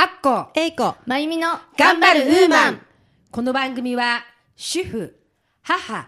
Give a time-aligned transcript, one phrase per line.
[0.03, 2.81] ッコ、えいこ、まゆみの頑張るウーマン
[3.31, 4.23] この番組は
[4.55, 5.19] 主婦、
[5.63, 6.07] 母、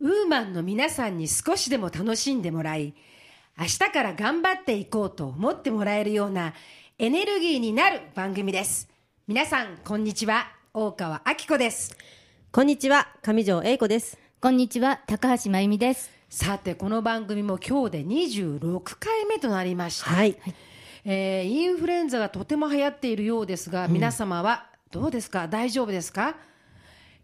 [0.00, 2.92] ウーマンの皆さんに少しでも楽しんでもらい、
[3.58, 6.52] 明日から頑張っていこうと思ってもらえるような
[6.98, 8.90] エネルギーになる番組です。
[9.26, 10.48] 皆さん、こんにちは。
[10.74, 11.96] 大川明子です。
[12.52, 14.18] こんにちは、上条えいこです。
[14.42, 20.10] こんにちは高橋まゆみですさて、この番組も今日で26回目となりました。
[20.10, 20.36] はい。
[21.04, 25.46] えーインフルエンザがとても流行っているようですが、皆様はどうですか？
[25.46, 26.34] 大丈夫ですか？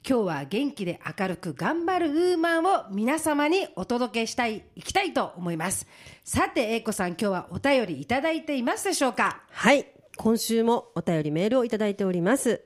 [0.09, 5.87] 今日は元気で明るく頑張るウーマンを皆様にお届けしたい、いきたいと思います。
[6.25, 9.43] さて、英子さん、今日はお便りいただいていますでしょうか？
[9.51, 9.87] はい。
[10.17, 12.63] 今週もお便りメールをいただいております。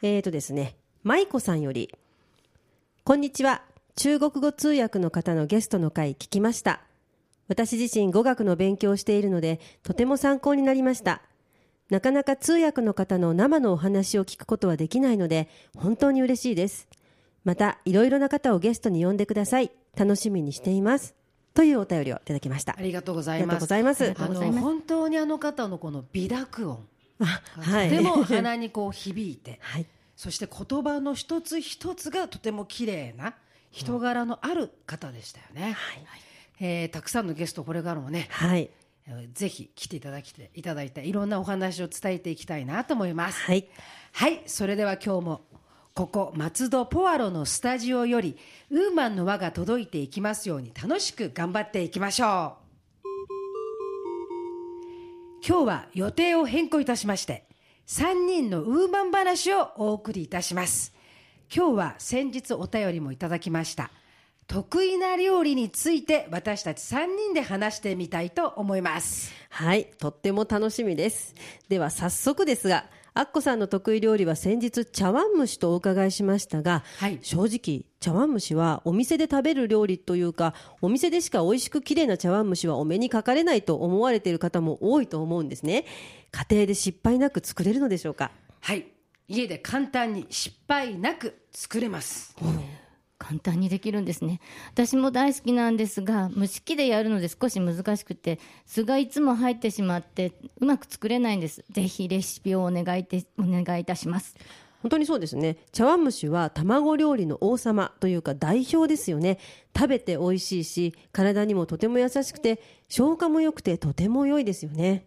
[0.00, 1.92] えーとですね、舞子さんより、
[3.04, 3.62] こんにちは。
[3.96, 6.80] 中国語通訳の方のゲストの回聞きました。
[7.48, 11.22] 私自身語学の勉強をしているので、とても参考になりました。
[11.88, 16.88] なかなか通訳の方の生のお話を聞くことはできないので、本当に嬉しいです。
[17.42, 19.70] また、いろいろな方をゲストに呼んでください。
[19.96, 21.14] 楽しみにしています。
[21.54, 22.82] というお便りをいただきましたあ。
[22.82, 23.46] りがとうございます。
[23.48, 26.86] ありがとうございあの、ます本当にあの方のこの微濁音。
[27.20, 27.88] あはい。
[27.88, 29.86] でも鼻にこう響いて、 はい。
[30.16, 33.36] そして言葉の一つ一つがとても綺麗な
[33.76, 35.72] 人柄のある方でしたよね。
[35.72, 36.06] はい。
[36.60, 38.70] えーたくさんのゲストこれからもね、はい。
[39.06, 43.40] えーぜひ来ていただきていただいていろんなお話を伝えていきたいなと思います。
[43.42, 43.68] はい。
[44.12, 45.40] はい、それでは今日も
[45.92, 48.38] ここ松戸ポアロのスタジオより
[48.70, 52.66] ウーマンの輪が届いていきますように楽しく頑張っていきましょう。
[55.46, 57.46] 今日は予定を変更いたしまして
[57.86, 60.95] 3人のウーマン話をお送りいたします。
[61.54, 63.90] 今日は先日お便りもいただきました
[64.46, 69.32] 得意な料理について私たち3人で話してみたいと思います。
[69.50, 69.86] はい。
[69.98, 71.34] とっても楽しみです。
[71.68, 85.86] では早速ですが、アッコさんの得意料理は先日茶碗蒸しとお伺いしましたが、はい正直茶碗蒸しはお店で食べる料理というかお店でしか美味しく綺麗な茶碗蒸しはお目にかかれないと思われている方も多いと思うんですね
[86.30, 88.30] 家庭で失敗なく作れるのでしょうか？
[88.60, 88.86] はい、
[89.28, 92.36] 家で簡単に失敗なく作れます。
[93.18, 94.40] 簡単にできるんですね。
[94.72, 101.64] 私も大好きなんですが蒸し器でやるので少し難しくて酢がいつも入ってしまってうまく作れないんです。
[101.70, 104.36] ぜひレシピをお願いてお願いいたします。
[104.82, 105.56] 本当にそうですね。
[105.72, 109.38] 茶碗蒸しは卵料理の王様というか代表ですよね。
[109.74, 115.04] 食べて美味しいし体にもとても優しくて消化も良くてとても良いですよね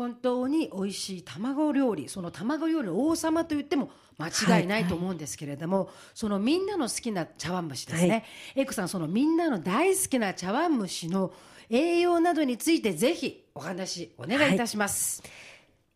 [0.00, 8.24] 本当に美味しい卵料理その卵料理の王様と言っても間違いないと思うんですけれども、そのみんなの好きな茶碗蒸しですね、はい。
[8.56, 11.34] エイクさんそのみんなの大好きな茶碗蒸しの
[11.68, 15.22] 栄養などについてぜひお話お願いいたします、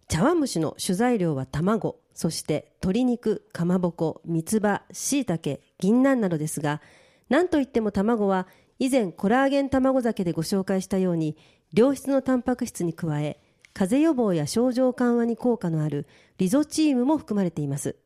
[0.07, 6.83] 茶碗蒸しの主材料は卵そして鶏肉かまぼこ三つ葉しいたけ銀杏などですが
[7.31, 8.49] 何といっても卵は
[8.79, 11.39] 以前コラーゲン卵酒でご紹介したように
[11.73, 13.39] 良質のタンパク質に加え
[13.75, 16.07] 風邪予防や症状緩和に効果のある
[16.39, 17.97] リゾチームも含まれています。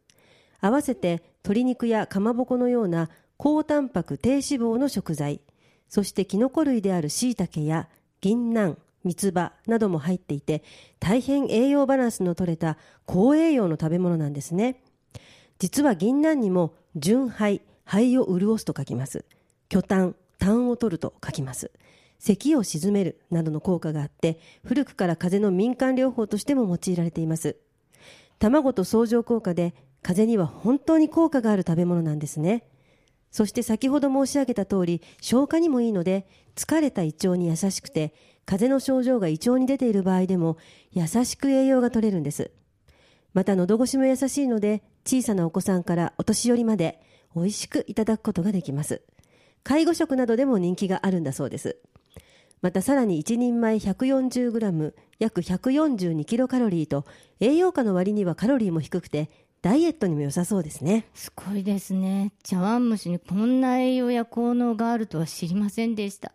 [0.60, 5.40] 合わせて鶏肉やかまぼこのような高タンパク低脂肪の食材
[5.88, 7.88] そしてキノコ類であるしいたけや
[8.20, 10.64] 銀杏三つ葉なども入っていて
[10.98, 14.82] 大変栄養バランスの取れた高栄養の食べ物なんですね。
[15.60, 19.24] 実は銀杏にも純肺肺を潤すと書きます。
[19.68, 21.70] 巨炭炭を取ると書きます。
[22.18, 27.56] 咳を鎮めるなどの効果があって古くから風邪の民間療法としても用いられています。
[28.38, 32.64] 卵と相乗効果で風邪には本当に効果がある食べ物なんですね。
[33.30, 38.14] そして先ほど申し上げた通り消化にもいいので疲れた胃腸に優しくて
[38.46, 40.56] 風邪の症状が胃腸に出ている場合でも
[40.92, 42.50] 優しく栄養が取れるんです。
[43.34, 47.00] また喉越しも優しいので小さなお子さんからお年寄りまで
[47.36, 49.02] 美味しくいただくことができます。
[49.62, 51.78] 介護食などでも人気があるんだそうです。
[52.60, 57.04] またさらに1人前 140g 約142キロカロリーと
[57.41, 59.30] 栄養価の割にはカロリーも低くて
[59.62, 61.06] ダイエットにも良さそうですね。
[61.15, 62.33] すごいですね。
[62.44, 66.33] 茶碗蒸しにこんな栄養や効能があるとは知りませんでした。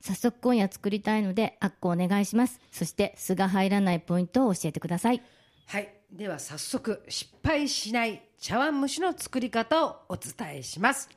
[0.00, 2.60] 早速今夜作りたいのであっこお願いします。
[2.70, 5.22] そして酢が入らないポイントを教えてください。
[5.66, 5.92] はい。
[6.10, 11.10] では早速失敗しない茶碗蒸しの作り方をお伝えします。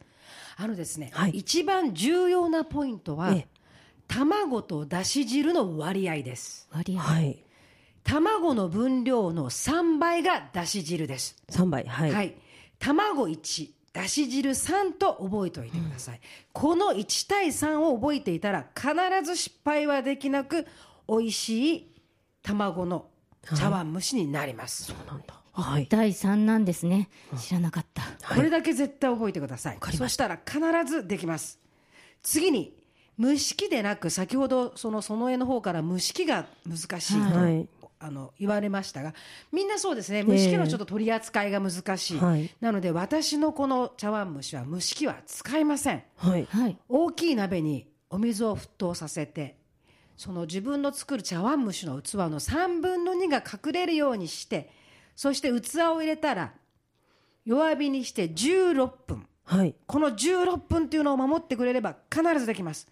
[0.57, 1.31] あのですね、はい。
[1.31, 3.54] 一番重要なポイントは、ええ
[4.07, 6.67] 卵とだし汁の割合です。
[6.71, 7.43] 割合、はい。
[8.03, 11.35] 卵の分量の3倍がだし汁です。
[11.49, 11.85] 3倍。
[11.85, 12.35] はい、はい、
[12.77, 16.19] 卵1だし汁3と覚えておいてください、
[16.51, 18.91] この1対3を覚えていたら必
[19.23, 20.67] ず失敗はできなく
[21.07, 21.95] 美味しい
[22.43, 23.07] 卵の
[23.55, 25.41] 茶碗蒸しになります、なんだ。
[25.53, 25.87] はい。
[25.89, 27.09] 第3なんですね。
[27.39, 28.03] 知らなかった。
[28.35, 31.59] これだけ絶対覚えてください、そしたら必ずできます。
[32.21, 32.77] 次に
[33.19, 37.67] 蒸し器でなく先ほどその園江の方から蒸し器が難しいと、はい。
[37.97, 39.13] あの言われましたが
[39.51, 40.23] みんなそうですね。
[40.23, 42.49] 蒸し器のちょっと取り扱いが難しい、はい。
[42.59, 46.03] なので私のこの茶碗蒸しは蒸し器は使いません。
[46.17, 46.45] はい。
[46.45, 46.77] はい。
[46.89, 49.57] 大きい鍋にお水を沸騰させて
[50.17, 54.69] その自分の作る茶碗蒸しの器の3分の2が隠れるようにして
[55.15, 56.53] そして器を入れたら
[57.45, 59.25] 弱火にして16分。
[59.45, 59.75] はい。
[59.85, 62.87] この16分っていうのを守ってくれれば必ずできます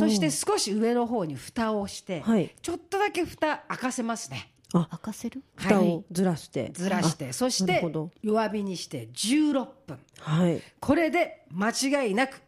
[0.00, 2.54] そして少し上の方に蓋をして、はい。
[2.60, 4.52] ちょっとだけ蓋開かせますね。
[4.74, 5.42] あ開かせる？
[5.54, 6.70] 蓋をずらして。
[6.74, 7.32] ずらして。
[7.32, 7.82] そして
[8.22, 9.98] 弱火にして16分。
[10.18, 10.60] はい。
[10.80, 12.42] これで間違いなく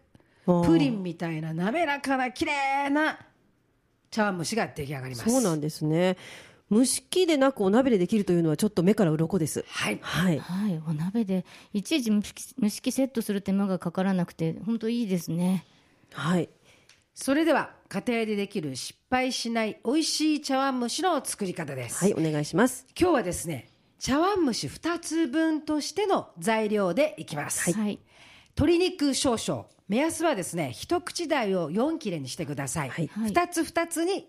[0.66, 3.18] プリンみたいな滑らかな綺麗な
[4.10, 5.30] 茶碗蒸しが出来上がります。
[5.30, 6.16] そうなんですね。
[6.70, 9.64] 蒸し器でなくお鍋でできるというのはちょっと目から鱗です。
[9.68, 9.98] はい。
[10.02, 10.38] はい。
[10.38, 10.82] はい。
[10.86, 15.64] お鍋でいちいち蒸し器蒸し器セットする手間がかからなくて本当いいですね。
[16.12, 16.48] はい
[17.20, 22.86] それでは家庭でできる失敗しない美味しい茶碗蒸しの作り方です、はいお願いします。
[22.96, 27.98] 今日はですね茶碗蒸し2つ分としての材料でいきます、はい。
[28.56, 29.64] 鶏肉少々。
[29.88, 33.08] 目安はですね一口大を4切れにしてください、はい。
[33.08, 33.32] はい。
[33.32, 34.28] 2つ2つに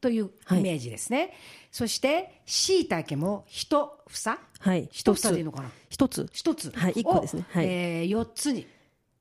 [0.00, 1.34] というイメージですね、
[1.72, 4.38] そして椎茸も1房？
[4.60, 4.86] はい。
[4.92, 5.70] 1房でいいのかな？
[5.90, 6.30] 一つ。
[6.32, 6.70] 1つ。
[6.70, 7.44] はい一個ですね。
[7.50, 7.66] はい。
[7.66, 8.68] えー4つに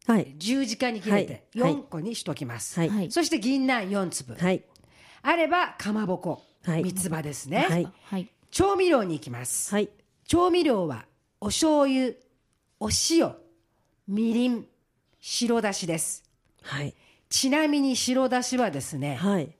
[0.07, 0.33] はい。
[0.37, 1.71] 十字架に切れてはい。
[1.73, 2.89] 4個にしときます、はい。
[2.89, 3.11] はい。
[3.11, 4.63] そして銀杏4粒、はい。
[5.21, 6.83] あればかまぼこ、はい。
[6.83, 7.87] 三つ葉ですね、はい。
[8.03, 8.29] はい。
[8.49, 9.89] 調味料に行きます、はい。
[10.27, 11.05] 調味料は
[11.39, 12.13] お醤油
[12.79, 13.33] お塩
[14.07, 14.65] みりん
[15.19, 16.23] 白だしです。
[16.63, 16.95] はい。
[17.29, 19.55] ちなみに白だしはですね、はい。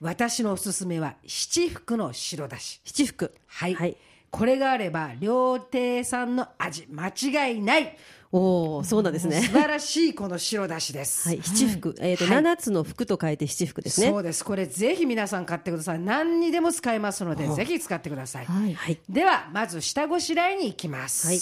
[0.00, 2.80] 私のおすすめは七福の白だし。
[2.84, 3.34] 七福。
[3.46, 3.96] はい、はい。
[4.30, 7.96] これがあれば料亭さんの味間違いない
[8.32, 9.40] おおそうなんですね。
[9.42, 11.94] 素晴らしいこの白だしです、はい七福。
[12.00, 12.34] えっとはい。
[12.34, 14.08] 七つの福と書いて七福ですね。
[14.08, 14.44] そうです。
[14.44, 15.98] これぜひ皆さん買ってください。
[15.98, 18.74] 何にでも使えますのでぜひ使ってください、はい。
[18.74, 18.98] はい。
[19.08, 21.38] ではまず下ごしらえに行きます、はい。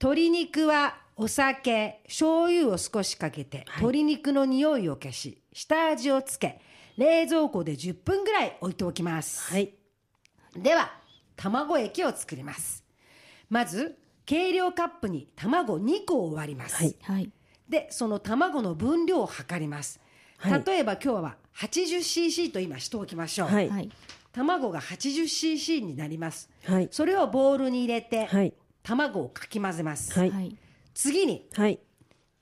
[0.00, 6.60] 鶏肉はお酒醤油を少しかけて、鶏肉の匂いを消し下味をつけ
[6.96, 9.74] 冷蔵庫で10分ぐらい置いておきます、はい。
[10.56, 10.92] では
[11.36, 12.84] 卵液を作ります。
[13.50, 13.98] まず
[14.28, 16.96] 計量カップに卵2個を割ります、はい。
[17.00, 17.30] はい。
[17.66, 20.00] でその卵の分量を測ります、
[20.36, 20.64] はい。
[20.66, 23.48] 例えば今日は 80cc と今しておきましょう、
[24.30, 26.50] 卵が 80cc になります。
[26.66, 26.88] はい。
[26.90, 28.52] それをボウルに入れて、はい。
[28.82, 30.12] 卵をかき混ぜます、
[30.92, 31.78] 次にはい。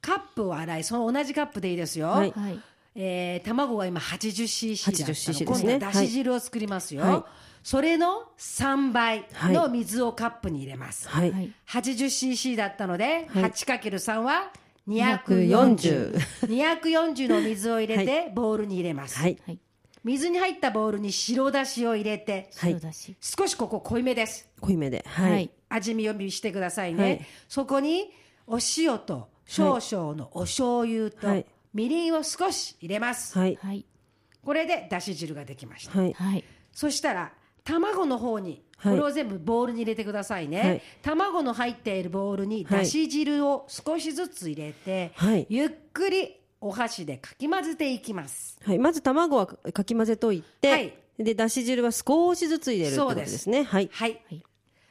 [0.01, 2.33] カップを洗いその同じカップでいいですよ、はい。
[2.33, 2.61] はい
[2.97, 5.15] えー卵が今 80cc だったの。
[5.15, 11.33] 80cc 今度はだし汁を作りますよ、はいそれの3倍の水をカップに入れます、はい。
[11.33, 11.53] はい。
[11.69, 13.43] 80cc だったので、はい。
[13.51, 14.53] 8×3 は
[14.87, 16.15] 240
[16.47, 19.37] 240 240の水を入れてボウルに入れます、はい。
[19.45, 19.59] はい。
[20.05, 22.71] 水に入ったボウルに白だしを入れてはい。
[22.75, 23.17] 白だし。
[23.21, 24.49] 少しここ濃いめです。
[24.61, 25.05] 濃いめで。
[25.05, 25.47] ははい。
[25.47, 27.27] い味見読みしてくださいね、はい。
[27.49, 28.13] そこに
[28.47, 31.47] お塩と少々のお醤油とはい。
[31.75, 33.59] みりんを少し入れます、はい。
[33.61, 33.85] はい。
[34.45, 36.13] これでだし汁ができました、はい。
[36.13, 36.45] はい。
[36.71, 37.33] そしたら
[37.67, 38.97] 卵の方にこはい。
[38.97, 40.83] れを全部ボウルに入れてくださいね、はい。
[41.03, 45.47] 卵の入っているボウルにだし汁を少しずつ入れて、はい。
[45.49, 48.59] ゆっくりお箸でかき混ぜていきます。
[48.65, 48.79] はい。
[48.79, 50.95] まず卵はかき混ぜといて、はい。
[51.19, 53.65] でだし汁は少しずつ入れるってことですね。
[53.65, 54.43] はいはい、はい。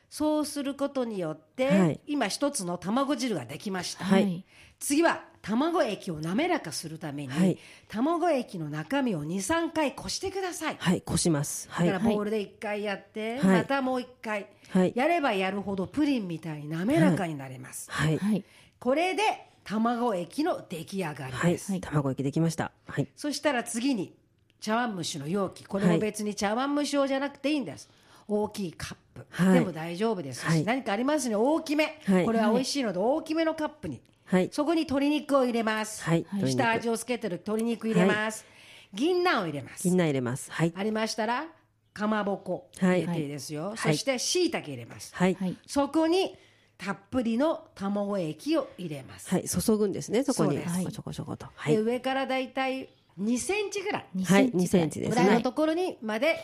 [0.10, 2.00] そうすることによって、はい。
[2.08, 4.44] 今一つの卵汁ができました、はい。
[4.80, 7.58] 次は卵液を滑らかするために、はい。
[7.88, 11.70] 卵液の中身を23回こしてください、はいこします。
[11.70, 11.88] はい。
[11.88, 13.58] だからボウルで1回やって、はい。
[13.60, 14.94] またもう1回、はい。
[14.96, 18.18] やればやるほどプリンみたいに滑らかになります、はい。
[18.18, 18.44] はい。
[18.80, 19.22] これで
[19.64, 21.52] 卵液の出来上がりはい。
[21.52, 22.72] です、卵液できました。
[22.88, 23.08] はい。
[23.16, 24.16] そしたら次に
[24.60, 25.64] 茶碗蒸しの容器。
[25.64, 27.88] これも別に茶碗蒸し用じゃなくていいんです。
[28.28, 29.60] 大きいカップ、はい。
[29.60, 30.64] でも大丈夫ですし、はい。
[30.64, 32.26] 何かありますね大きめ、はい。
[32.26, 34.50] これは美味しいので大きめのカップに、はい。
[34.52, 36.26] そこに鶏肉を入れます、はい。
[36.46, 38.46] 下味をつけてる鶏肉入れます、
[38.94, 39.84] 銀杏を入れます。
[39.84, 40.52] 銀杏入れます。
[40.52, 40.74] はい。
[40.76, 41.46] ありましたら
[41.94, 43.04] かまぼこはい。
[43.04, 43.78] 入れていいですよ、い。
[43.78, 45.36] そして椎茸入れます、はい。
[45.36, 45.58] はい。
[45.68, 46.36] そこに
[46.78, 49.48] たっぷりの卵液を入れます、はい。
[49.48, 50.58] 注ぐんですねそこに。
[50.58, 50.92] そうです。
[50.92, 51.48] ちょこちょこと。
[51.56, 52.90] はでい上からだいたい
[53.20, 54.06] 2センチぐらい。
[54.16, 54.52] 2はい。
[54.52, 56.38] 2センチですぐらいのねところにまで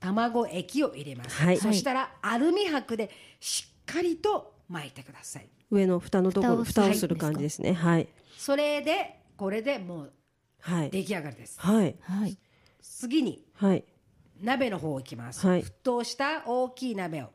[0.00, 1.58] 卵液を入れます、はい。
[1.58, 7.72] そしたらアルミ箔でしっかりと巻いてください上の蓋のところ蓋を蓋をする感じですね。
[7.72, 8.08] はい。
[8.36, 10.12] それでこれでもう
[10.60, 10.90] はい。
[10.90, 11.60] 出来上がりです。
[11.60, 11.96] はい。
[12.00, 12.38] はい。
[12.82, 13.84] 次にはい。
[14.40, 15.62] 鍋の方いきます、はい。
[15.62, 17.30] 沸騰した大きい鍋を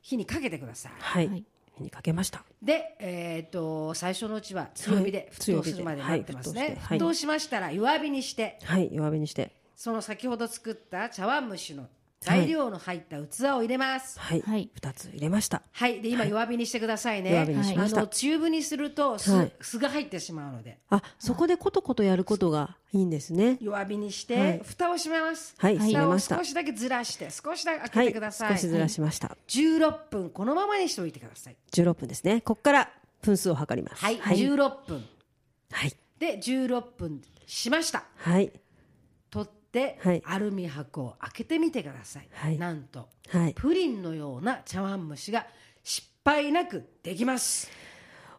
[0.00, 0.92] 火にかけてください。
[0.98, 1.44] はい、はい。
[1.76, 2.44] 火にかけました。
[2.62, 5.28] で、えー、と最初のうちは強火ではい。
[5.30, 6.70] 沸騰するまで待ってますね、はい。
[6.70, 6.86] 沸騰して。
[6.86, 6.98] はい。
[6.98, 8.58] 沸騰しましたら弱火にして。
[8.64, 8.88] はい。
[8.92, 9.52] 弱火にして。
[9.74, 11.86] その先ほど作った茶碗蒸しの
[12.26, 14.18] 材料の入った器を入れます。
[14.18, 14.68] はい、はい。
[14.74, 15.62] 二つ入れました。
[15.70, 18.00] はい、で今弱火にしてくださいね、弱火にしました。
[18.00, 19.52] あの中火にすると酢,、はい。
[19.60, 20.78] 酢が入ってしまうので。
[20.90, 23.58] あそこでコトコトやることがいいんですね。
[23.60, 24.60] 弱火にして、はい。
[24.64, 26.36] 蓋を閉めます、はい閉蓋をめました。
[26.36, 31.56] 少しだけずらして少しだけは開けいてください、少しずらしました、16分このままにしておいてください。
[31.72, 32.40] 16分ですね。
[32.40, 32.90] ここから
[33.22, 34.04] 分数を測ります。
[34.04, 35.04] はい、はい、16分。
[35.70, 35.92] はい。
[36.18, 38.04] で16分しました。
[38.16, 38.50] はい
[40.02, 40.22] はい。
[40.24, 42.58] アルミ箔を開けてみてください、はい。
[42.58, 43.54] なんとはい。
[43.54, 45.46] プリンのような茶碗蒸しが
[45.82, 47.70] 失敗なくできます。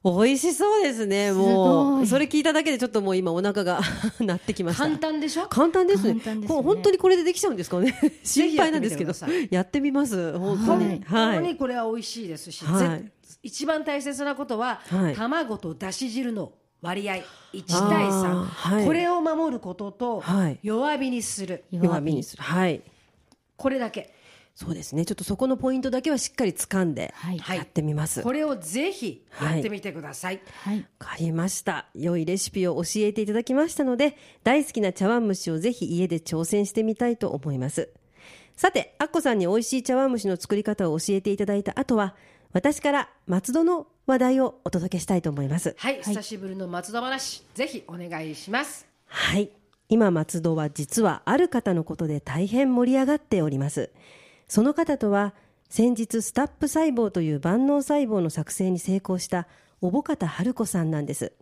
[0.03, 2.06] 美味しそうですねもう。
[2.06, 3.82] それ聞いただけでちょっともう今お腹が
[4.22, 4.84] 鳴ってきました。
[4.86, 5.48] 簡単でしょ？
[5.48, 6.13] 簡単ですね。
[6.13, 6.48] ですね。
[6.48, 8.00] 本当にこれでできちゃうんですかね。
[8.24, 9.13] 心配なんですけど。
[9.50, 10.38] やってみます。
[10.38, 10.86] 本当に。
[10.88, 11.39] 本当はい。
[11.41, 13.01] にこれは美味しいですし、はい。
[13.01, 13.12] ぜ
[13.44, 15.15] 一番大切なことは、はい。
[15.15, 17.15] 卵とだし汁の割合
[17.53, 18.86] 1対あー3、はい。
[18.86, 20.60] これを守ることと、はい。
[20.63, 21.63] 弱火にする。
[21.72, 22.43] 弱火にする。
[22.43, 22.81] はい。
[23.55, 24.13] これだけ。
[24.53, 25.05] そうですね。
[25.05, 27.57] ちょっとそこのポイントだけはしっかり掴んではい。
[27.57, 30.79] やってみます、これをぜひやってみてください、はい。
[30.79, 31.86] わかりました。
[31.93, 37.89] 良いレシピを教えていただきましたので大好きな茶碗蒸しをぜひ家で挑戦してみたいと思います。
[38.55, 42.15] さてアッコさんに美味しい茶碗蒸しの作り方を教えていただいた後は
[42.51, 45.76] 私から松戸の話題をお届けしたいと思います。
[45.78, 48.88] はい、久しぶりの松戸話ぜひお願いします。
[49.06, 49.52] はい。
[49.90, 53.92] 今松戸は実はある方のことで大変盛り上がっております。
[54.48, 55.34] その方とは
[55.70, 59.48] 先日スタップ細胞という万能細胞の作成に成功した
[59.82, 61.34] 小保方春子さんなんです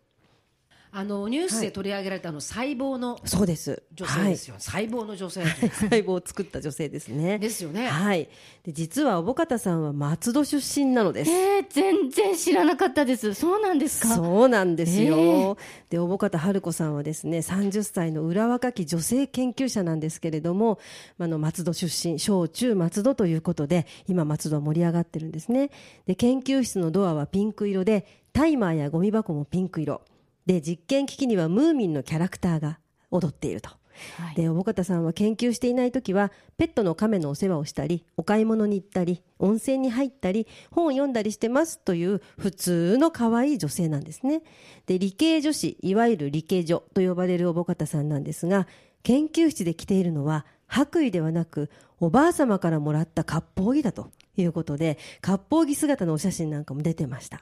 [0.97, 3.83] あのニュースで取り上げられたあの細胞のそうです。
[3.93, 7.37] 女性ですよ、細胞の女性はい、 細胞を作った女性ですね。
[7.37, 7.89] ですよね。
[7.89, 8.29] はい。
[8.63, 11.31] で実は小保方さんは松戸出身なのです。
[11.31, 13.33] えー、全然知らなかったです。
[13.33, 14.15] そうなんですか？
[14.15, 15.57] そうなんですよ、えー。
[15.89, 20.79] で小保方春子さんはですね30歳の裏若き女性研究者なんですけれども
[21.19, 25.71] あの松戸出身小中松戸ということで今松戸は盛り上がってるんですね。
[26.05, 29.99] で研究室のドアはピンク色でタイマーやゴミ箱もピンク色
[30.45, 32.79] で実験機器にはムーミンのキャラクターが
[33.11, 33.69] 踊っていると。
[34.17, 34.35] はい。
[34.35, 44.41] で小保方さんは研究していない時はペットの亀のお世話をしたりお買い物に行ったり温泉に入ったり本を読んだりしてますという普通の可愛い女性なんですね。
[44.85, 48.67] で理系女子いわゆる理系女と呼ばれる小保方さんなんですが
[49.03, 57.41] 研究室で着ているのは白衣ではなくおばあ様からもらった割烹着だということで割烹着姿のお写真なんかも出てました。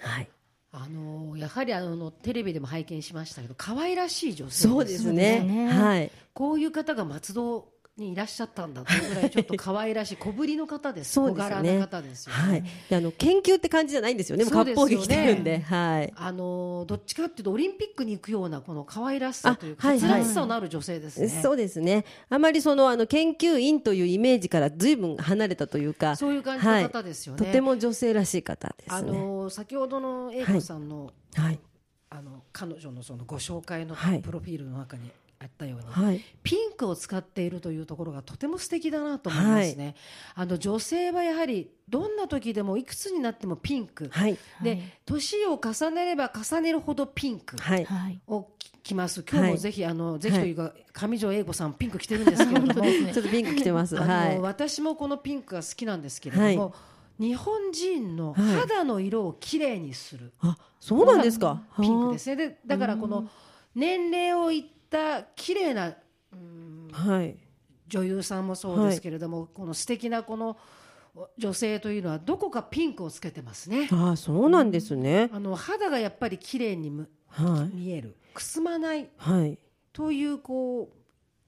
[0.00, 0.28] はい
[0.76, 5.40] あのやはりあのテレビでも拝見しましたけど可愛らしい女性そうですね。
[5.40, 6.10] ねはい。
[6.32, 11.12] こういう方が松戸にいらっしゃったんだというぐらいちょっと可愛らしい小ぶりの方です。
[11.12, 11.78] そう小柄ですね。
[11.78, 12.64] な方ですよね、はい。
[12.90, 14.44] であの研究って感じじゃないんですよね。
[14.46, 15.60] 割烹着着てるんで。
[15.60, 16.12] はい。
[16.16, 20.00] あのどっちかっていうとオリンピックに行くようなこの可愛らしさというかあはい。
[20.00, 22.04] はいさのある女性ですね、そうですね。
[22.28, 27.42] あまりそのあの研究員というイメージからずいぶん離れたというか、そういう感じの方ですよね。
[27.42, 27.46] はい。
[27.46, 29.12] とても女性らしい方ですあね。
[29.44, 31.58] の先ほどの英子さんの,、はい。
[32.10, 34.20] あの彼女のそのご紹介のはい。
[34.20, 35.10] プロフィールの中に
[35.40, 36.20] あったように、はい。
[36.42, 39.94] ピンクを使っているというところがとても素敵だなと思いますね、
[40.34, 44.38] あの女性はやはりどんな時でもいくつになってもピンク、はい。
[44.62, 47.84] で年を重ねれば重ねるほどピンクはい。
[47.84, 48.48] はいを
[48.82, 49.24] 着ます。
[49.28, 52.74] 今日はいもぜひ、あのぜひというか上条英子さんピンク着てるんですけれども、
[53.12, 53.98] ちょっとピンク着てます。
[53.98, 54.38] あのはい。
[54.40, 58.56] 私もこのピンクが好きなんですけれども、はい日本人のはい。
[58.56, 61.62] 肌の色をきれいにする、あ、そうなんですか？
[61.80, 62.36] ピンクですね。
[62.36, 63.28] でだからこの
[63.74, 65.94] 年齢をいった綺麗な
[66.32, 67.36] うんはい。
[67.86, 70.56] 女優さんもそうですけれども、この素敵なこの
[71.38, 73.88] 女性というのはどこかピンクをつけてますね。
[73.92, 75.30] あ、そうなんですね。
[75.32, 77.76] あの肌がやっぱり綺麗にむはい。
[77.76, 78.16] 見える。
[78.32, 79.58] くすまないはい。
[79.92, 80.96] というこう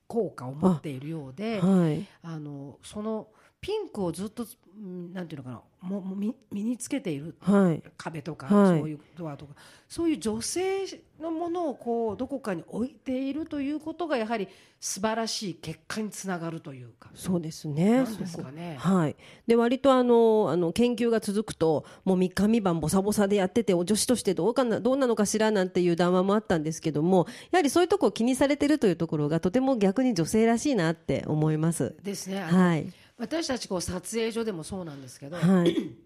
[0.07, 2.07] 効果を持っているようではい。
[2.23, 3.27] あのその
[3.61, 4.47] ピンクをずっと
[4.77, 9.55] うんなんていうのかなもも身身につけているはい壁とか、はいそういうドアとか
[9.89, 10.85] そういう女性
[11.21, 14.49] のものをこうどこかに置いているということがやはり
[14.81, 17.11] 素晴らしい結果につながるというか。
[17.15, 18.05] そうですね。
[18.19, 18.77] ですかね。
[18.79, 31.95] はい、で割とあのあの研究が続くともう3日3晩ボサボサでやっててお女子としてどうかなどうなのかしらなんていう談話もあったんですけどもやはりそういうところを気にされてるというところがとても逆に女性らしいなって思います。
[32.03, 32.43] ですね。
[32.43, 35.97] はい、私たちこう撮影所でもそうなんですけど、はい、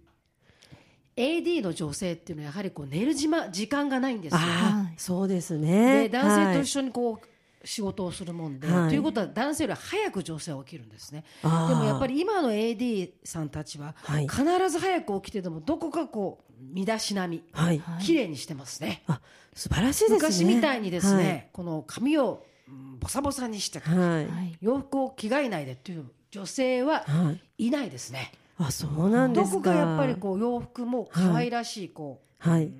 [1.16, 4.38] AD の女性っていうのはやはりこう寝る時間時間がないんですよ。
[4.96, 6.08] そうですね。
[6.08, 8.88] で男性と一緒緒にこう仕事をするもんで、はい。
[8.88, 11.24] ということは男性より早く女性は起きるんですね。
[11.42, 14.28] でもやっぱり今の AD さんたちははい。
[14.28, 17.78] 必ず早く起きてでもどこかこう身だしなみはい。
[17.78, 19.02] はい綺麗にしてますね。
[19.06, 19.20] あ
[19.54, 20.18] 素晴らしいですね。
[20.18, 24.56] 昔みたいにですね、この髪をうんボサボサにしてはい、はいはい。
[24.60, 27.66] 洋服を着替えないでっていう女性ははい。
[27.66, 28.32] いないですね。
[28.58, 29.50] あそうなんですか。
[29.52, 32.72] どこかやっぱりこう洋服も可愛らしいこう、はい。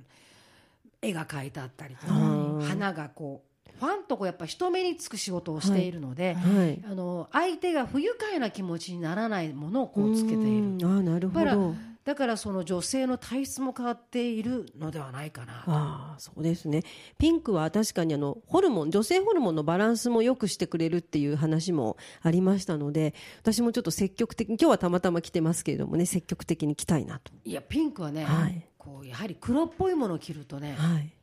[1.01, 6.81] 絵が描いてあったりとか、はい花がこうファンとこうやっぱ人目につく仕事をしているので、はい。
[6.85, 10.41] あの相手が不愉快な気持ちにならないものをこうつけている。
[10.43, 10.85] うん。
[10.85, 15.63] あなるほだからどだからその女性の体質も変わっているのではないかな。
[15.67, 16.83] ああそうですね。
[17.19, 27.31] ピンクは確かにあのホルモン女性ホルモンのバランスも良くしてくれるっていう話もありましたので私もちょっと積極的に今日はたまたま着てますけれどもね積極的に着たいなと。
[27.45, 28.67] いやピンクはね、はい。
[28.77, 31.13] こうやはり黒っぽいものを着るとね、はい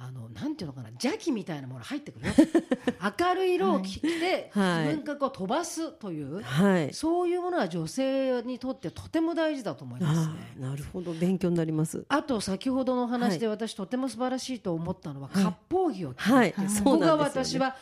[0.00, 2.32] あのなんていうのかな邪気みたいなもの入ってくるよ。
[3.18, 4.84] 明るい色を着て、はい。
[4.84, 6.94] 自分がこう飛ばすという、はい。
[6.94, 10.54] そういうものは女性にとってとても大事だと思いますあね。
[10.58, 11.12] あなるほど。
[11.14, 12.04] 勉強になります。
[12.08, 16.52] あと先ほどの話で私とても素晴らしいと思ったのは割烹着を着る、はい。
[16.52, 17.74] ここが私は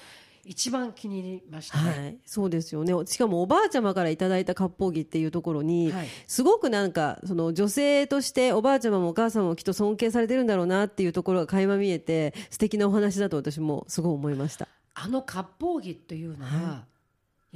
[0.47, 1.91] 一番気に入りましたね。
[1.91, 14.69] はい、そうですよねしかもおばあちゃまからいただいた割烹着っていうところに、はいすごくなんかその女性としておばあちゃまもお母さんもきっと尊敬されてるんだろうなっていうところが垣間見えて素敵なお話だと私もすごい思いました。
[14.95, 16.85] あの割烹着というのは、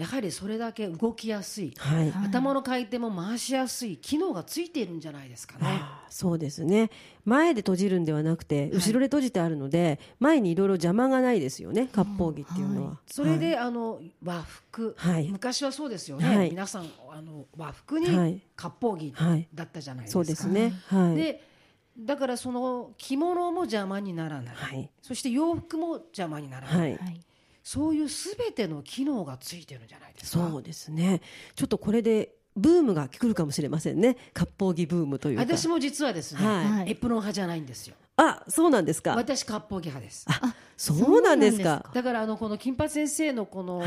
[0.00, 3.99] やはりそれだけ動きやすい、はい、頭の回転も回しやすい。
[3.99, 5.83] 機能がついているんじゃないですかね。
[6.09, 6.90] そうですね。
[7.26, 15.28] 前で閉じるんではなくて後ろで閉じてあるので、前にいろいろ邪魔がないですよね割烹着っていうのは、それで、あの和服、はい。
[15.28, 16.50] 昔はそうですよね、はい。
[16.50, 18.40] 皆さんあの和服にはい。
[18.57, 19.49] 割烹着はい。
[19.54, 20.14] だったじゃないですか。
[20.14, 20.73] そうですね。
[20.87, 21.14] はい。
[21.16, 21.45] で
[21.99, 24.90] だからその着物も邪魔にならない、はい。
[25.02, 26.90] そして洋服も邪魔にならない、はい。
[26.97, 27.21] はい
[27.62, 30.49] そういうすべての機能がついてるんじゃないですか？
[30.50, 31.21] そうですね。
[31.55, 34.16] ちょっとこれでブームが来るかもしれませんね。
[34.35, 35.42] 割烹着ブームというか。
[35.42, 36.90] 私も実はですね、はい。
[36.90, 37.94] エプロン派じゃないんですよ。
[38.16, 39.14] あそうなんですか？
[39.14, 40.27] 私割烹着派です。
[40.29, 41.88] あそうなんですか？
[41.94, 43.83] だからあのこの金八先生のこの、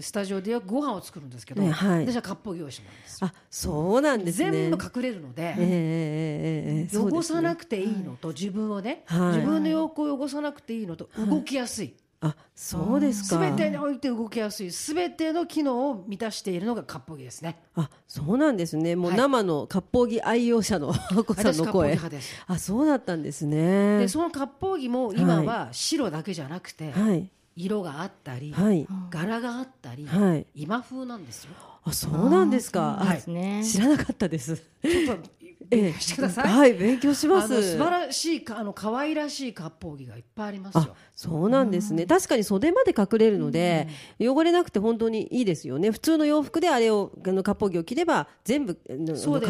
[0.00, 2.06] スタジオでよくご飯を作るんですけど、ねはい。
[2.06, 3.20] 私は割烹着用意してもらうんです。
[3.20, 3.26] よ。
[3.26, 4.50] あそうなんですね。
[4.52, 7.18] 全部隠れるので、ええええええそうですね。
[7.18, 9.36] 汚さなくていいのと、自分をね、はい。
[9.38, 11.94] 自分の洋服を汚さなくていいのと動きやすい、
[12.26, 13.36] あそうですか。
[13.36, 14.70] すべてにおいて動きやすい。
[14.70, 17.58] すべての機能を満たしているのが割烹着ですね。
[17.74, 18.96] あそうなんですね。
[18.96, 19.18] もうはい。
[19.18, 21.90] 生の割烹着愛用者のあこさんの声。
[21.90, 22.42] 派です。
[22.46, 23.98] あそうだったんですね。
[23.98, 27.28] でその割烹着も今は白だけじゃなくて、はい。
[27.56, 28.86] 色があったり、はい。
[29.10, 30.46] 柄があったり、はい。
[30.54, 31.50] 今風なんですよ。
[31.84, 32.96] あそうなんですか。
[32.98, 33.60] そうなんですね。
[33.62, 34.56] あ知らなかったです。
[34.56, 35.22] ちょっと
[35.68, 40.96] 勉強してください、はい勉強しまあの素す晴らしいかあの可愛らしい割烹着がいっぱいありますあよ。
[41.14, 42.06] そうなんですね。
[42.06, 43.88] 確かに袖まで隠れるので、
[44.20, 45.90] 汚れなくて本当にいいですよね。
[45.90, 48.82] 普通の洋服であれをあの割烹着を着れば全部カ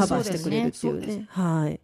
[0.06, 1.26] バーしてくれるっていうそうですね。
[1.28, 1.80] はい。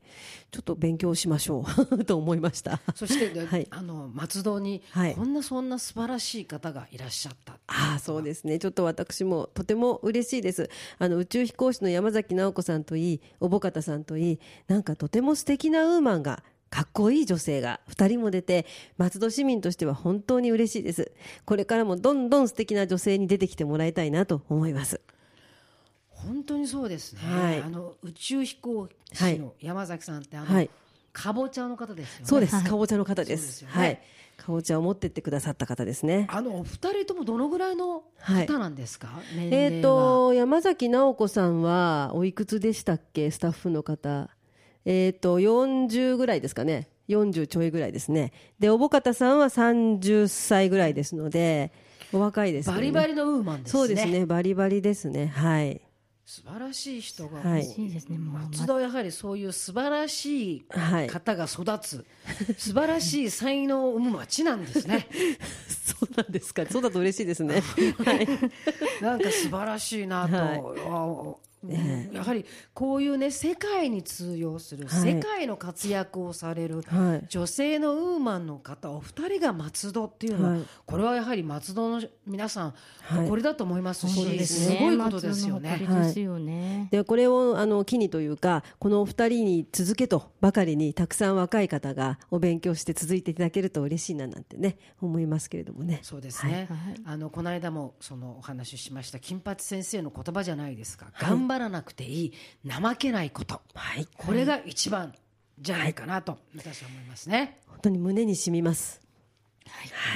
[0.51, 2.05] ちょっと勉強しましょう。
[2.05, 2.81] と思いました。
[2.95, 3.67] そして、ねはい。
[3.71, 5.15] あの松戸にはい。
[5.15, 8.59] こんなそんな素晴らしい方がいらっしゃった、ああそうですね。
[8.59, 10.69] ちょっと私もとても嬉しいです。
[10.99, 14.20] あの宇宙飛行士の山崎直子さんといいおぼかたさんといい
[14.67, 18.65] なんかとても素敵なウーマンがかっこいい女性が2人も出て
[18.97, 21.13] 松戸市民としては本当に嬉しいです。
[21.45, 25.01] これからもどんどん素敵な女性に出てきてもらいたいなと思います。
[26.09, 27.63] 本当にそうですね、はい。
[27.63, 30.71] あの宇宙飛行士の山崎さんってあの、はい
[31.13, 32.27] かぼちゃの方ですよね。
[32.27, 32.65] そうです、はい。
[32.65, 33.65] かぼちゃの方です。
[33.67, 34.01] はい。
[34.37, 36.27] かぼちゃを持ってってくださった方ですね。
[36.31, 43.31] あのお二人ともどのぐらいのはい方なんですか、年えっ、齢は、と山崎直子さんはおいくつでしたっけ？
[43.31, 44.31] スタッフの方。
[44.87, 46.89] えっ、と40ぐらいですかね。
[47.09, 48.33] 40ちょいぐらいですね。
[48.59, 51.73] でおぼかたさんは30歳ぐらいですので
[52.13, 52.79] お若いですよね。
[52.79, 53.79] バリバリのウーマンですね。
[53.79, 54.25] そうですね。
[54.27, 55.27] バリバリですね。
[55.27, 55.83] はい
[56.33, 57.65] 素晴らしい人が、はい。
[57.77, 61.09] いいですねもう松戸はやはりそういう素晴らしいはい。
[61.09, 62.07] 方が育つ、
[62.57, 65.09] 素晴らしい才能を生む町なんですね。
[65.85, 66.65] そうなんですか。
[66.71, 67.61] そうだと嬉しいですね。
[68.07, 68.29] はい。
[69.03, 70.63] なんか素晴らしいなと、はい。
[70.87, 71.50] あ
[72.13, 75.15] やはりこういうね世界に通用する、はい。
[75.15, 77.27] 世界の活躍をされるはい。
[77.29, 80.63] 女性のウーマンの方お二人が松戸っていうのは、はい。
[80.87, 83.25] これはやはり松戸の皆さんはい。
[83.25, 84.77] 誇りだと思いますし、そうですね。
[84.77, 85.79] すごいことですよね。
[85.81, 96.01] ですよね、でこれをあの機にというかこのお二人に続けとばかりにたくさん若い方がお勉強して続いていただけると嬉しいななんてね思いますけれどもね。
[96.03, 96.95] そうですね、はい。
[97.05, 102.33] あのこの間もそのお話ししました金八先生の言葉じゃないですか、頑張らなくていい
[102.69, 105.13] 怠けないことはいこれが一番
[105.61, 107.61] じゃないかなと私は思いますね。
[107.67, 109.01] 本当に胸に染みます。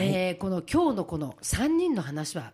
[0.01, 2.53] えーこの今日のこの3人の話は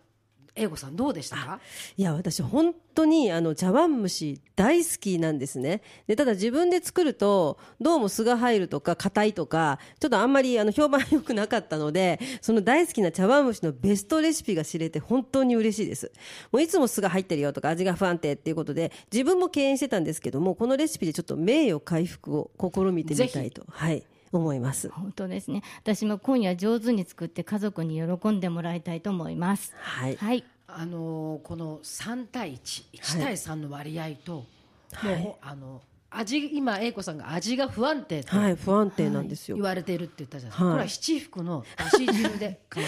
[0.53, 1.59] 英子さんどうでしたか？
[1.95, 5.81] いや私本当にあの茶碗蒸し大好きなんですね。
[6.07, 16.11] でただ自分で作るとどうも酢が入るとか硬いとかちょっとあんまりあの評判良くなかったのでその大好きな茶碗蒸しのベストレシピが知れて本当に嬉しいです。
[16.51, 23.63] もういつも酢が入ってるよとか味が不安定っていうことで自分も敬遠してたんですけどもこのレシピでちょっと名誉回復を試みてみたいと。
[23.69, 24.89] はい思います。
[24.89, 25.63] 本当ですね。
[25.81, 29.73] 私も今夜上手に作って家族に喜んでもらいたいと思います。
[29.77, 30.15] はい。
[30.15, 30.43] はい。
[30.67, 34.45] あのーこの3対11対3の割合と、
[34.93, 35.21] はい。
[35.21, 35.81] もうあの
[36.13, 39.55] 味今英子さんが味が不安定とはい不安定なんですよ。
[39.55, 40.73] 言われているって言ったじゃないですか、はい。
[40.73, 42.79] これは七福のだし汁で か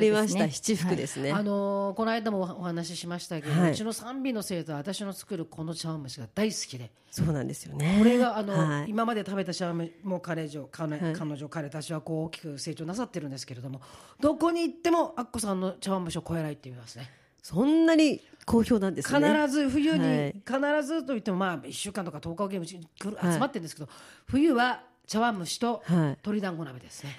[0.00, 0.50] りました。
[0.50, 3.72] 七福ですね、あのーこの間もお話ししましたけど、はい。
[3.72, 6.90] うちの3尾の生徒は私の作るこの茶碗蒸しが大好きで。
[7.10, 7.96] そうなんですよね。
[7.98, 8.90] これがあの、はい。
[8.90, 11.12] 今まで食べた茶碗蒸しもう彼女彼,、はい。
[11.12, 13.80] 彼女彼たちはこう大きく成長なさってるんですけれども
[14.20, 17.10] どこに行ってもアッコさんの茶碗蒸しを超えないって言いますね
[17.46, 19.46] そんなに好評なんです必ね。
[19.46, 20.34] ず冬に、はい。
[20.44, 23.34] 必ずといってもまあ1週間とか10日おきに来るはい。
[23.34, 23.88] 集まってるんですけど、
[24.26, 25.96] 冬は茶碗蒸しとはい。
[26.24, 27.16] 鶏団子鍋ですね、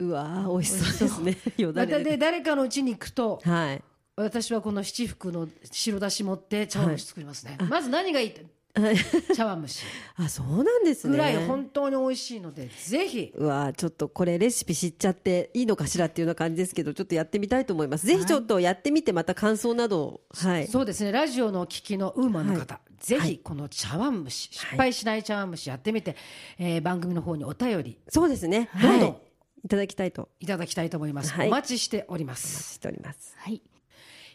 [0.00, 1.38] うわー美味しそうですね。
[1.58, 3.82] よだまたで誰かの家に行くとはい。
[4.16, 8.34] 私はこの七福の白だし持って茶碗蒸し作りますね、まず何がいい
[9.34, 9.84] 茶碗蒸し。
[10.16, 11.12] あそうなんですね。
[11.12, 13.32] ぐらい本当に美味しいのでぜひ。
[13.34, 18.06] うわーちょっとこれレシピ知っちゃっていいのかしらっていうような感じですけどちょっとやってみたいと思います。
[18.06, 20.68] ぜひちょっとやってみてまた感想などをはい。
[20.68, 21.12] そうですね。
[21.12, 23.28] ラジオのお聞きのウーマンの方、ぜはい。
[23.32, 26.16] ひこの茶碗蒸し失敗しない茶碗蒸しやってみて、
[26.58, 28.70] えー番組の方にお便りそうですね。
[28.80, 29.16] どんどんはい
[29.64, 30.28] いただきたいと。
[30.40, 31.48] いただきたいと思います、はい。
[31.48, 33.34] お待ちしておりまお待ちすしております。
[33.36, 33.62] はい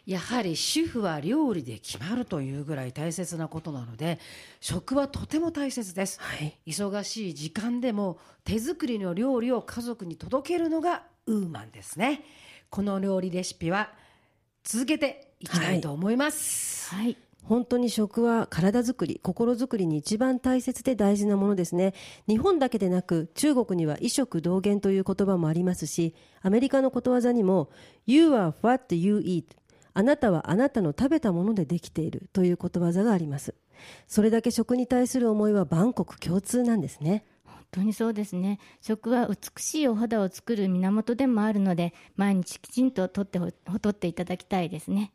[0.08, 4.18] やはり主婦は料理で決まるというぐらい大切なことなので
[4.58, 6.56] 食はとても大切です、はい。
[6.66, 12.22] 忙しい時間でも手作りの料理を家族に届けるのがウーマンですね。
[12.70, 13.90] この料理レシピは
[14.64, 17.18] 続けていきたいと思います、はい。
[17.44, 21.92] 本当に食は体づくり心づくりに一番大切で大事なものですね。
[22.26, 27.68] 日本だけでなく中国には異食同源という言葉もありますしアメリカのことわざにも
[28.06, 29.44] You are what you eat
[29.98, 33.56] あなたはあなたの食べたものでできているということわざがあります。
[34.06, 37.24] それだけ食に対する思いは万国共通なんですね。
[37.44, 38.60] 本当にそうですね。
[38.80, 45.10] 食は美しいお肌を作る源でもあるので毎日きちんととってほとっていただきたいですね。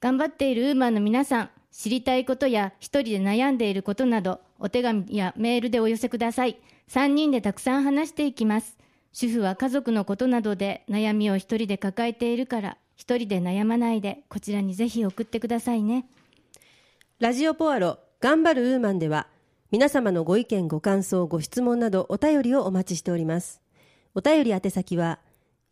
[0.00, 6.60] 頑張っているウーマンの皆さん知りたいことや一人で悩んでいることなどお手紙やメールでお寄せください。
[6.90, 8.78] 3人でたくさん話していきます。
[9.10, 12.78] 主婦は家族のことなどで悩みを一人で抱えているから。
[12.96, 16.06] 一人で悩まないでこちらにぜひ送ってくださいね。
[17.18, 19.28] ラジオポアロ頑張るウーマンでは
[19.70, 23.60] 皆様のご意見ご感想ご質問などお便りをお待ちしております。
[24.14, 25.18] お便り宛先は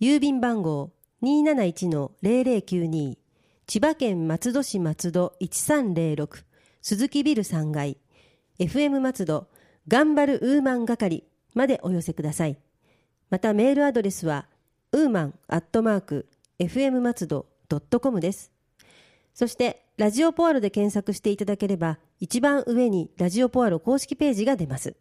[0.00, 0.90] 郵便番号
[1.22, 3.16] 271-0092
[3.66, 6.44] 千葉県松戸市松戸1306
[6.80, 7.96] 鈴木ビル3階
[8.58, 9.46] FM 松戸
[9.88, 12.58] 頑張るウーマン係までお寄せください。
[13.30, 14.46] またメールアドレスは
[14.90, 16.28] ウーマンアットマーク
[16.62, 17.46] FM 松戸
[18.00, 18.52] .com です
[19.34, 24.94] そして、ラジオポアロで検索していただければ、一番上にラジオポアロ公式ページが出ます。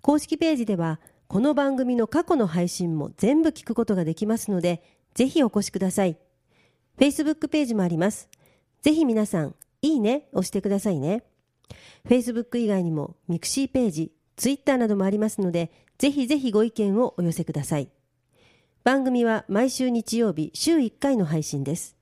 [0.00, 4.82] 公式ページでは、この番組の過去の配信も全部聞くことができますので、
[5.14, 6.16] ぜひお越しください。
[6.98, 8.28] Facebook ページもあります。
[8.82, 11.22] ぜひ皆さん、いいね押してくださいね。
[12.08, 17.90] Facebook 以外にも、ミクシーページ、Twitter などもありますので、ぜひぜひご意見をお寄せください。
[18.88, 21.94] 番組は毎週日曜日、週1回の配信です。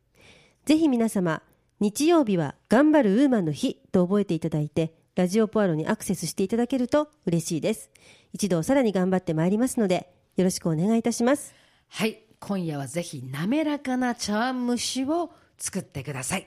[0.67, 1.43] ぜひ皆様、
[1.81, 7.91] 日曜日は頑張るウーマンの日と覚えていただいて、ラジオポアロにアクセスしていただけると嬉しいです。
[8.33, 11.57] 一度さらに頑張ってまいりますので、よろしくお願いいたします。
[11.89, 16.47] はい今夜はぜひ滑らかな茶碗蒸しを作ってください、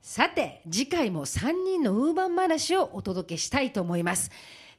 [0.00, 4.30] さて次回も3人のウーバン話をお届けしたいと思います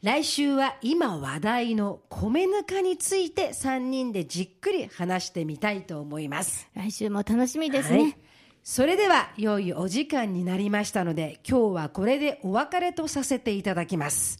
[0.03, 6.69] 来週は今話題の米ぬかについて3人でじっくり話してみたいと思います。
[6.75, 8.17] 来週も楽しみですね、はい。
[8.61, 14.39] それでは良いお時間になりましたので今日はこれでお別れとさせていただきます。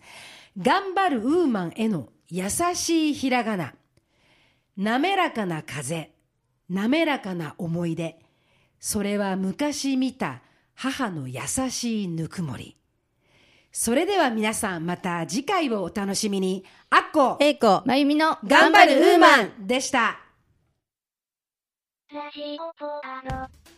[0.60, 3.74] 頑張るウーマンへの優しいひらがな。
[4.78, 6.12] 滑らかな風。
[6.70, 8.20] 滑らかな思い出。
[8.80, 10.44] それは昔見た
[10.76, 11.42] 母の優
[11.72, 12.77] しいぬくもり
[13.80, 16.66] それでは皆さんまた次回をお楽しみに。
[16.90, 19.68] あっこえいこ、まゆみの頑張るウーマン。
[19.68, 20.18] でした
[22.12, 23.77] ラジオポアロ。